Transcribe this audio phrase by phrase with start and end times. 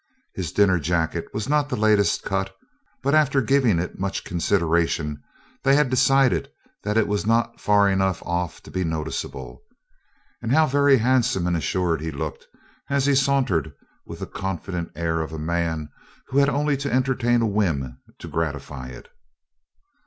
[0.33, 2.55] His dinner jacket was not the latest cut,
[3.03, 5.21] but after giving it much consideration
[5.63, 6.49] they had decided
[6.81, 9.61] that it was not far enough off to be noticeable,
[10.41, 12.47] and how very handsome and assured he looked
[12.89, 15.89] as he sauntered with the confident air of a man
[16.29, 19.07] who had only to entertain a whim to gratify it.